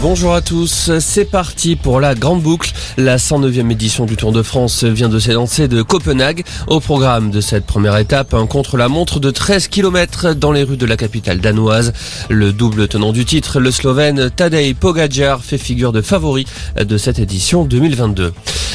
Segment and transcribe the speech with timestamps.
[0.00, 2.70] Bonjour à tous, c'est parti pour la grande boucle.
[2.96, 6.44] La 109e édition du Tour de France vient de s'élancer de Copenhague.
[6.68, 10.86] Au programme de cette première étape, un contre-la-montre de 13 km dans les rues de
[10.86, 11.92] la capitale danoise.
[12.28, 16.46] Le double tenant du titre, le Slovène Tadej Pogacar, fait figure de favori
[16.80, 18.32] de cette édition 2022.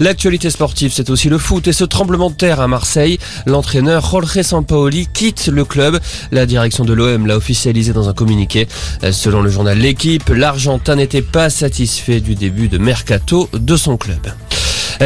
[0.00, 3.18] L'actualité sportive, c'est aussi le foot et ce tremblement de terre à Marseille.
[3.46, 6.00] L'entraîneur Jorge Sampaoli quitte le club.
[6.32, 8.66] La direction de l'OM l'a officialisé dans un communiqué.
[9.12, 14.32] Selon le journal L'équipe, l'Argentin n'était pas satisfait du début de mercato de son club.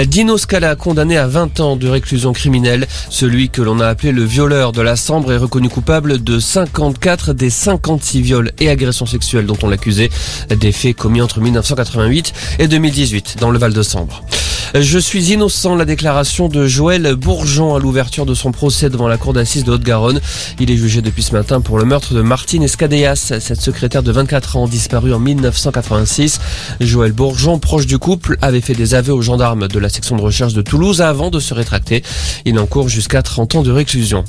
[0.07, 2.87] Dino Scala, condamné à 20 ans de réclusion criminelle.
[3.09, 7.33] Celui que l'on a appelé le violeur de la Sambre est reconnu coupable de 54
[7.33, 10.11] des 56 viols et agressions sexuelles dont on l'accusait.
[10.51, 14.23] Des faits commis entre 1988 et 2018 dans le Val de Sambre.
[14.75, 19.17] Je suis innocent, la déclaration de Joël Bourgeon à l'ouverture de son procès devant la
[19.17, 20.21] cour d'assises de Haute-Garonne.
[20.61, 24.13] Il est jugé depuis ce matin pour le meurtre de Martine Escadeas, cette secrétaire de
[24.13, 26.41] 24 ans disparue en 1986.
[26.81, 30.23] Joël Bourgeon, proche du couple, avait fait des aveux aux gendarmes de la section de
[30.23, 32.03] recherche de Toulouse avant de se rétracter.
[32.45, 34.25] Il encourt jusqu'à 30 ans de réclusion.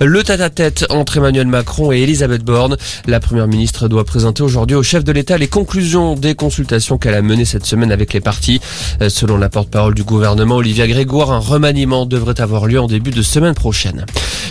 [0.00, 2.76] Le tête-à-tête entre Emmanuel Macron et Elisabeth Borne.
[3.06, 7.14] La première ministre doit présenter aujourd'hui au chef de l'État les conclusions des consultations qu'elle
[7.14, 8.60] a menées cette semaine avec les partis.
[9.08, 13.22] Selon la porte-parole du gouvernement, Olivia Grégoire, un remaniement devrait avoir lieu en début de
[13.22, 14.04] semaine prochaine.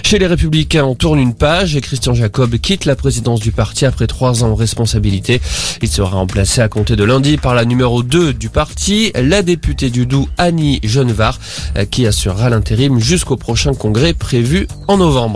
[0.03, 3.85] Chez les Républicains, on tourne une page et Christian Jacob quitte la présidence du parti
[3.85, 5.41] après trois ans en responsabilité.
[5.81, 9.89] Il sera remplacé à compter de lundi par la numéro 2 du parti, la députée
[9.89, 11.39] du Doubs Annie Genevard,
[11.91, 15.34] qui assurera l'intérim jusqu'au prochain congrès prévu en novembre.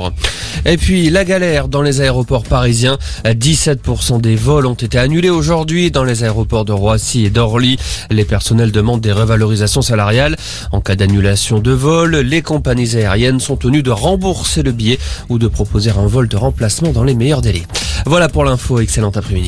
[0.65, 2.97] Et puis la galère dans les aéroports parisiens.
[3.25, 7.77] 17% des vols ont été annulés aujourd'hui dans les aéroports de Roissy et d'Orly.
[8.09, 10.35] Les personnels demandent des revalorisations salariales.
[10.71, 15.37] En cas d'annulation de vol, les compagnies aériennes sont tenues de rembourser le billet ou
[15.37, 17.63] de proposer un vol de remplacement dans les meilleurs délais.
[18.05, 19.37] Voilà pour l'info, excellent après-midi.